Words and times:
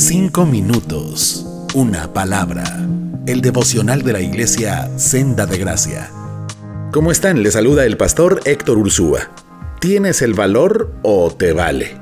Cinco 0.00 0.46
minutos. 0.46 1.44
Una 1.74 2.12
palabra. 2.12 2.62
El 3.26 3.40
devocional 3.40 4.02
de 4.02 4.12
la 4.12 4.20
iglesia 4.20 4.96
Senda 4.96 5.44
de 5.44 5.58
Gracia. 5.58 6.08
¿Cómo 6.92 7.10
están? 7.10 7.42
Les 7.42 7.54
saluda 7.54 7.84
el 7.84 7.96
pastor 7.96 8.40
Héctor 8.44 8.78
Ursúa. 8.78 9.28
¿Tienes 9.80 10.22
el 10.22 10.34
valor 10.34 10.94
o 11.02 11.34
te 11.36 11.52
vale? 11.52 11.96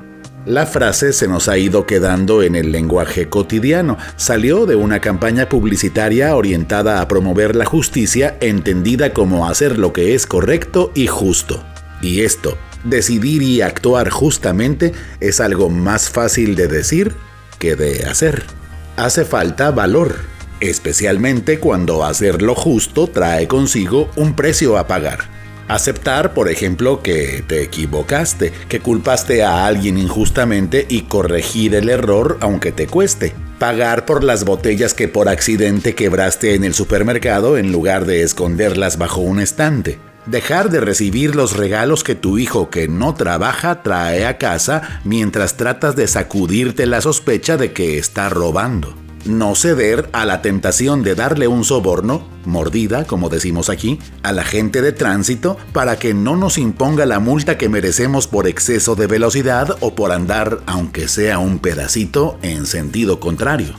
La 0.45 0.67
frase 0.67 1.11
se 1.11 1.27
nos 1.27 1.49
ha 1.49 1.57
ido 1.57 1.87
quedando 1.87 2.43
en 2.43 2.55
el 2.55 2.71
lenguaje 2.71 3.29
cotidiano. 3.29 3.97
Salió 4.15 4.67
de 4.67 4.75
una 4.75 5.01
campaña 5.01 5.49
publicitaria 5.49 6.35
orientada 6.35 7.01
a 7.01 7.07
promover 7.07 7.55
la 7.55 7.65
justicia 7.65 8.37
entendida 8.41 9.11
como 9.11 9.47
hacer 9.47 9.79
lo 9.79 9.91
que 9.91 10.13
es 10.13 10.27
correcto 10.27 10.91
y 10.93 11.07
justo. 11.07 11.63
Y 12.03 12.21
esto, 12.21 12.59
decidir 12.83 13.41
y 13.41 13.61
actuar 13.61 14.11
justamente, 14.11 14.93
es 15.19 15.39
algo 15.39 15.71
más 15.71 16.11
fácil 16.11 16.55
de 16.55 16.67
decir 16.67 17.15
que 17.57 17.75
de 17.75 18.05
hacer. 18.05 18.43
Hace 18.95 19.25
falta 19.25 19.71
valor, 19.71 20.15
especialmente 20.59 21.59
cuando 21.59 22.03
hacer 22.03 22.41
lo 22.41 22.55
justo 22.55 23.07
trae 23.07 23.47
consigo 23.47 24.09
un 24.15 24.35
precio 24.35 24.77
a 24.77 24.87
pagar. 24.87 25.37
Aceptar, 25.67 26.33
por 26.33 26.49
ejemplo, 26.49 27.03
que 27.03 27.43
te 27.45 27.61
equivocaste, 27.61 28.53
que 28.69 28.79
culpaste 28.79 29.43
a 29.43 29.65
alguien 29.65 29.97
injustamente 29.97 30.85
y 30.87 31.01
corregir 31.01 31.75
el 31.75 31.89
error 31.89 32.37
aunque 32.39 32.71
te 32.71 32.87
cueste. 32.87 33.33
Pagar 33.59 34.05
por 34.05 34.23
las 34.23 34.45
botellas 34.45 34.93
que 34.93 35.09
por 35.09 35.27
accidente 35.27 35.93
quebraste 35.93 36.55
en 36.55 36.63
el 36.63 36.73
supermercado 36.73 37.57
en 37.57 37.73
lugar 37.73 38.05
de 38.05 38.23
esconderlas 38.23 38.97
bajo 38.97 39.19
un 39.19 39.41
estante. 39.41 39.99
Dejar 40.29 40.69
de 40.69 40.81
recibir 40.81 41.35
los 41.35 41.55
regalos 41.55 42.03
que 42.03 42.15
tu 42.15 42.37
hijo 42.37 42.69
que 42.69 42.87
no 42.87 43.13
trabaja 43.13 43.81
trae 43.81 44.25
a 44.25 44.37
casa 44.37 45.01
mientras 45.03 45.57
tratas 45.57 45.95
de 45.95 46.07
sacudirte 46.07 46.85
la 46.85 47.01
sospecha 47.01 47.57
de 47.57 47.71
que 47.71 47.97
está 47.97 48.29
robando 48.29 48.95
no 49.27 49.55
ceder 49.55 50.09
a 50.13 50.25
la 50.25 50.41
tentación 50.41 51.03
de 51.03 51.15
darle 51.15 51.47
un 51.47 51.63
soborno, 51.63 52.27
mordida, 52.45 53.05
como 53.05 53.29
decimos 53.29 53.69
aquí, 53.69 53.99
a 54.23 54.31
la 54.31 54.43
gente 54.43 54.81
de 54.81 54.91
tránsito 54.91 55.57
para 55.73 55.97
que 55.99 56.13
no 56.13 56.35
nos 56.35 56.57
imponga 56.57 57.05
la 57.05 57.19
multa 57.19 57.57
que 57.57 57.69
merecemos 57.69 58.27
por 58.27 58.47
exceso 58.47 58.95
de 58.95 59.07
velocidad 59.07 59.77
o 59.81 59.95
por 59.95 60.11
andar, 60.11 60.59
aunque 60.65 61.07
sea 61.07 61.39
un 61.39 61.59
pedacito, 61.59 62.37
en 62.41 62.65
sentido 62.65 63.19
contrario. 63.19 63.75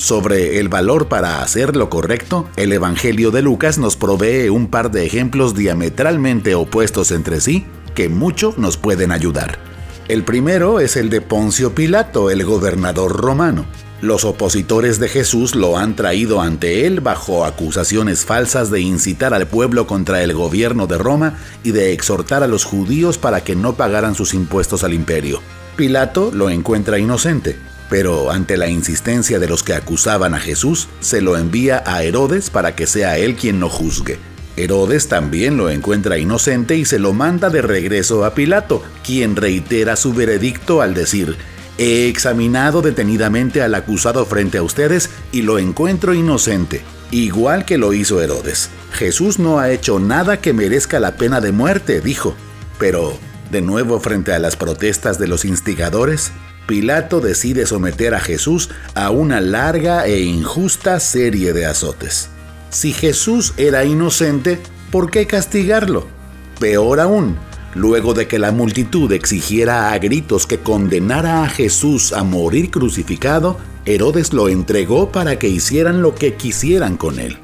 Sobre 0.00 0.58
el 0.58 0.70
valor 0.70 1.08
para 1.08 1.42
hacer 1.42 1.76
lo 1.76 1.90
correcto, 1.90 2.48
el 2.56 2.72
Evangelio 2.72 3.30
de 3.30 3.42
Lucas 3.42 3.76
nos 3.76 3.96
provee 3.96 4.48
un 4.48 4.68
par 4.68 4.90
de 4.90 5.04
ejemplos 5.04 5.54
diametralmente 5.54 6.54
opuestos 6.54 7.10
entre 7.10 7.42
sí 7.42 7.66
que 7.94 8.08
mucho 8.08 8.54
nos 8.56 8.78
pueden 8.78 9.12
ayudar. 9.12 9.58
El 10.08 10.24
primero 10.24 10.80
es 10.80 10.96
el 10.96 11.10
de 11.10 11.20
Poncio 11.20 11.74
Pilato, 11.74 12.30
el 12.30 12.46
gobernador 12.46 13.14
romano. 13.14 13.66
Los 14.00 14.24
opositores 14.24 15.00
de 15.00 15.08
Jesús 15.10 15.54
lo 15.54 15.76
han 15.76 15.96
traído 15.96 16.40
ante 16.40 16.86
él 16.86 17.00
bajo 17.00 17.44
acusaciones 17.44 18.24
falsas 18.24 18.70
de 18.70 18.80
incitar 18.80 19.34
al 19.34 19.48
pueblo 19.48 19.86
contra 19.86 20.22
el 20.22 20.32
gobierno 20.32 20.86
de 20.86 20.96
Roma 20.96 21.36
y 21.62 21.72
de 21.72 21.92
exhortar 21.92 22.42
a 22.42 22.48
los 22.48 22.64
judíos 22.64 23.18
para 23.18 23.44
que 23.44 23.54
no 23.54 23.74
pagaran 23.74 24.14
sus 24.14 24.32
impuestos 24.32 24.82
al 24.82 24.94
imperio. 24.94 25.42
Pilato 25.76 26.30
lo 26.32 26.48
encuentra 26.48 26.98
inocente, 26.98 27.56
pero 27.90 28.30
ante 28.30 28.56
la 28.56 28.68
insistencia 28.68 29.38
de 29.38 29.48
los 29.48 29.62
que 29.62 29.74
acusaban 29.74 30.32
a 30.32 30.40
Jesús, 30.40 30.88
se 31.00 31.20
lo 31.20 31.36
envía 31.36 31.82
a 31.84 32.02
Herodes 32.04 32.48
para 32.48 32.74
que 32.74 32.86
sea 32.86 33.18
él 33.18 33.34
quien 33.34 33.60
lo 33.60 33.68
juzgue. 33.68 34.18
Herodes 34.56 35.08
también 35.08 35.56
lo 35.56 35.70
encuentra 35.70 36.16
inocente 36.16 36.76
y 36.76 36.84
se 36.84 36.98
lo 36.98 37.12
manda 37.12 37.50
de 37.50 37.62
regreso 37.62 38.24
a 38.24 38.34
Pilato, 38.34 38.82
quien 39.04 39.36
reitera 39.36 39.96
su 39.96 40.14
veredicto 40.14 40.80
al 40.80 40.94
decir, 40.94 41.36
He 41.78 42.08
examinado 42.08 42.82
detenidamente 42.82 43.62
al 43.62 43.74
acusado 43.74 44.26
frente 44.26 44.58
a 44.58 44.62
ustedes 44.62 45.08
y 45.32 45.42
lo 45.42 45.58
encuentro 45.58 46.12
inocente, 46.12 46.82
igual 47.10 47.64
que 47.64 47.78
lo 47.78 47.94
hizo 47.94 48.20
Herodes. 48.20 48.68
Jesús 48.92 49.38
no 49.38 49.58
ha 49.58 49.70
hecho 49.70 49.98
nada 49.98 50.42
que 50.42 50.52
merezca 50.52 51.00
la 51.00 51.16
pena 51.16 51.40
de 51.40 51.52
muerte, 51.52 52.02
dijo. 52.02 52.36
Pero, 52.78 53.18
de 53.50 53.62
nuevo 53.62 53.98
frente 53.98 54.34
a 54.34 54.38
las 54.38 54.56
protestas 54.56 55.18
de 55.18 55.26
los 55.26 55.46
instigadores, 55.46 56.32
Pilato 56.70 57.20
decide 57.20 57.66
someter 57.66 58.14
a 58.14 58.20
Jesús 58.20 58.70
a 58.94 59.10
una 59.10 59.40
larga 59.40 60.06
e 60.06 60.20
injusta 60.20 61.00
serie 61.00 61.52
de 61.52 61.66
azotes. 61.66 62.28
Si 62.70 62.92
Jesús 62.92 63.54
era 63.56 63.84
inocente, 63.84 64.60
¿por 64.92 65.10
qué 65.10 65.26
castigarlo? 65.26 66.06
Peor 66.60 67.00
aún, 67.00 67.36
Luego 67.74 68.14
de 68.14 68.28
que 68.28 68.38
la 68.38 68.52
multitud 68.52 69.10
exigiera 69.10 69.90
a 69.90 69.98
gritos 69.98 70.46
que 70.46 70.58
condenara 70.58 71.42
a 71.42 71.48
Jesús 71.48 72.12
a 72.12 72.22
morir 72.22 72.70
crucificado, 72.70 73.58
Herodes 73.84 74.32
lo 74.32 74.48
entregó 74.48 75.10
para 75.10 75.40
que 75.40 75.48
hicieran 75.48 76.02
lo 76.02 76.14
que 76.14 76.34
quisieran 76.34 76.96
con 76.96 77.18
él. 77.18 77.36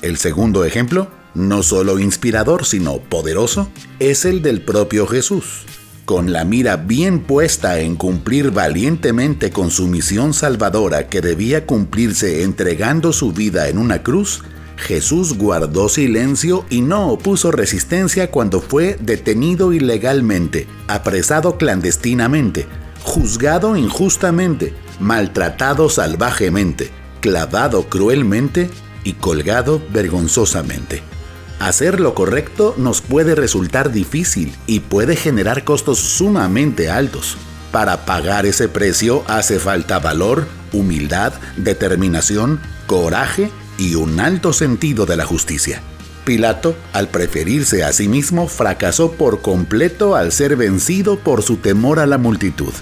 El 0.00 0.16
segundo 0.16 0.64
ejemplo, 0.64 1.08
no 1.34 1.62
solo 1.62 1.98
inspirador, 1.98 2.64
sino 2.64 3.00
poderoso, 3.00 3.68
es 3.98 4.24
el 4.24 4.40
del 4.40 4.62
propio 4.62 5.06
Jesús. 5.06 5.66
Con 6.06 6.32
la 6.32 6.44
mira 6.44 6.76
bien 6.76 7.18
puesta 7.18 7.80
en 7.80 7.96
cumplir 7.96 8.52
valientemente 8.52 9.50
con 9.50 9.72
su 9.72 9.88
misión 9.88 10.34
salvadora 10.34 11.08
que 11.08 11.20
debía 11.20 11.66
cumplirse 11.66 12.44
entregando 12.44 13.12
su 13.12 13.32
vida 13.32 13.68
en 13.68 13.76
una 13.76 14.04
cruz, 14.04 14.44
Jesús 14.76 15.36
guardó 15.36 15.88
silencio 15.88 16.64
y 16.70 16.82
no 16.82 17.08
opuso 17.08 17.50
resistencia 17.50 18.30
cuando 18.30 18.60
fue 18.60 18.96
detenido 19.00 19.72
ilegalmente, 19.72 20.68
apresado 20.86 21.58
clandestinamente, 21.58 22.68
juzgado 23.02 23.76
injustamente, 23.76 24.74
maltratado 25.00 25.88
salvajemente, 25.88 26.88
clavado 27.20 27.88
cruelmente 27.88 28.70
y 29.02 29.14
colgado 29.14 29.82
vergonzosamente. 29.92 31.15
Hacer 31.58 32.00
lo 32.00 32.14
correcto 32.14 32.74
nos 32.76 33.00
puede 33.00 33.34
resultar 33.34 33.90
difícil 33.90 34.54
y 34.66 34.80
puede 34.80 35.16
generar 35.16 35.64
costos 35.64 35.98
sumamente 35.98 36.90
altos. 36.90 37.38
Para 37.72 38.04
pagar 38.04 38.46
ese 38.46 38.68
precio 38.68 39.24
hace 39.26 39.58
falta 39.58 39.98
valor, 39.98 40.46
humildad, 40.72 41.32
determinación, 41.56 42.60
coraje 42.86 43.50
y 43.78 43.94
un 43.94 44.20
alto 44.20 44.52
sentido 44.52 45.06
de 45.06 45.16
la 45.16 45.24
justicia. 45.24 45.80
Pilato, 46.24 46.76
al 46.92 47.08
preferirse 47.08 47.84
a 47.84 47.92
sí 47.92 48.08
mismo, 48.08 48.48
fracasó 48.48 49.12
por 49.12 49.40
completo 49.40 50.14
al 50.14 50.32
ser 50.32 50.56
vencido 50.56 51.18
por 51.18 51.42
su 51.42 51.56
temor 51.56 52.00
a 52.00 52.06
la 52.06 52.18
multitud. 52.18 52.72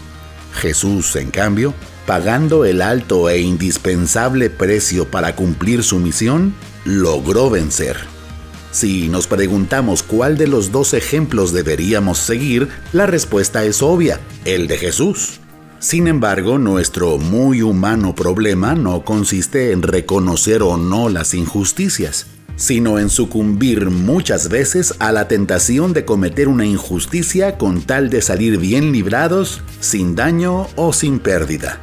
Jesús, 0.53 1.15
en 1.17 1.31
cambio, 1.31 1.75
pagando 2.07 2.65
el 2.65 2.81
alto 2.81 3.29
e 3.29 3.41
indispensable 3.41 4.51
precio 4.51 5.11
para 5.11 5.37
cumplir 5.37 5.85
su 5.85 5.99
misión, 5.99 6.55
logró 6.85 7.51
vencer. 7.51 8.14
Si 8.75 9.09
nos 9.09 9.29
preguntamos 9.29 10.03
cuál 10.03 10.37
de 10.37 10.49
los 10.49 10.73
dos 10.73 10.95
ejemplos 10.95 11.53
deberíamos 11.53 12.19
seguir, 12.19 12.69
la 12.93 13.07
respuesta 13.07 13.63
es 13.63 13.83
obvia, 13.83 14.19
el 14.45 14.67
de 14.67 14.79
Jesús. 14.79 15.39
Sin 15.79 16.09
embargo, 16.09 16.59
nuestro 16.59 17.19
muy 17.19 17.63
humano 17.63 18.17
problema 18.17 18.75
no 18.75 19.05
consiste 19.05 19.71
en 19.71 19.83
reconocer 19.83 20.61
o 20.65 20.77
no 20.77 21.09
las 21.09 21.35
injusticias, 21.35 22.27
sino 22.57 22.99
en 22.99 23.11
sucumbir 23.11 23.91
muchas 23.91 24.49
veces 24.49 24.97
a 24.99 25.13
la 25.13 25.29
tentación 25.29 25.93
de 25.93 26.05
cometer 26.05 26.49
una 26.49 26.67
injusticia 26.67 27.57
con 27.59 27.81
tal 27.81 28.11
de 28.11 28.23
salir 28.23 28.59
bien 28.59 28.91
librados, 28.91 29.61
sin 29.79 30.17
daño 30.17 30.67
o 30.75 30.93
sin 30.93 31.21
pérdida. 31.21 31.79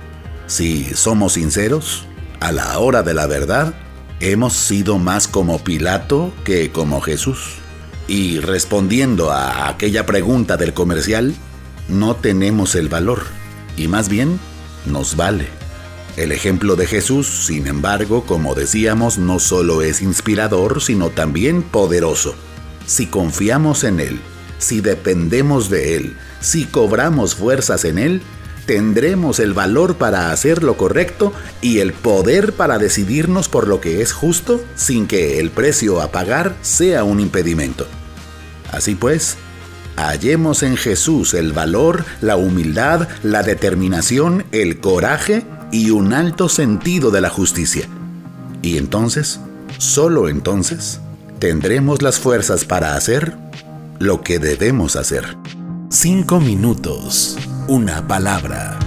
Si 0.47 0.83
somos 0.93 1.33
sinceros, 1.33 2.03
a 2.41 2.51
la 2.51 2.77
hora 2.79 3.01
de 3.01 3.13
la 3.13 3.27
verdad, 3.27 3.75
hemos 4.21 4.53
sido 4.53 4.99
más 4.99 5.27
como 5.27 5.63
Pilato 5.63 6.31
que 6.45 6.71
como 6.71 7.01
Jesús. 7.01 7.55
Y 8.07 8.39
respondiendo 8.39 9.31
a 9.31 9.67
aquella 9.67 10.05
pregunta 10.05 10.57
del 10.57 10.73
comercial, 10.73 11.33
no 11.89 12.15
tenemos 12.15 12.75
el 12.75 12.87
valor 12.87 13.23
y 13.77 13.87
más 13.87 14.09
bien 14.09 14.39
nos 14.85 15.15
vale. 15.15 15.47
El 16.17 16.31
ejemplo 16.31 16.75
de 16.75 16.87
Jesús, 16.87 17.27
sin 17.27 17.67
embargo, 17.67 18.25
como 18.25 18.53
decíamos, 18.53 19.17
no 19.17 19.39
solo 19.39 19.81
es 19.81 20.01
inspirador, 20.01 20.81
sino 20.81 21.09
también 21.09 21.63
poderoso. 21.63 22.35
Si 22.85 23.07
confiamos 23.07 23.83
en 23.83 23.99
Él, 23.99 24.19
si 24.59 24.81
dependemos 24.81 25.69
de 25.69 25.95
Él, 25.95 26.17
si 26.41 26.65
cobramos 26.65 27.33
fuerzas 27.35 27.85
en 27.85 27.97
Él, 27.97 28.21
tendremos 28.65 29.39
el 29.39 29.53
valor 29.53 29.95
para 29.95 30.31
hacer 30.31 30.63
lo 30.63 30.77
correcto 30.77 31.33
y 31.61 31.79
el 31.79 31.93
poder 31.93 32.53
para 32.53 32.77
decidirnos 32.77 33.49
por 33.49 33.67
lo 33.67 33.81
que 33.81 34.01
es 34.01 34.13
justo 34.13 34.63
sin 34.75 35.07
que 35.07 35.39
el 35.39 35.49
precio 35.49 36.01
a 36.01 36.11
pagar 36.11 36.55
sea 36.61 37.03
un 37.03 37.19
impedimento. 37.19 37.87
Así 38.71 38.95
pues, 38.95 39.37
hallemos 39.97 40.63
en 40.63 40.77
Jesús 40.77 41.33
el 41.33 41.53
valor, 41.53 42.05
la 42.21 42.37
humildad, 42.37 43.07
la 43.23 43.43
determinación, 43.43 44.45
el 44.51 44.79
coraje 44.79 45.43
y 45.71 45.89
un 45.89 46.13
alto 46.13 46.49
sentido 46.49 47.11
de 47.11 47.21
la 47.21 47.29
justicia. 47.29 47.87
Y 48.61 48.77
entonces, 48.77 49.39
solo 49.77 50.29
entonces, 50.29 50.99
tendremos 51.39 52.01
las 52.01 52.19
fuerzas 52.19 52.65
para 52.65 52.95
hacer 52.95 53.35
lo 53.99 54.21
que 54.21 54.39
debemos 54.39 54.95
hacer. 54.95 55.37
Cinco 55.89 56.39
minutos, 56.39 57.37
una 57.67 58.01
palabra 58.07 58.80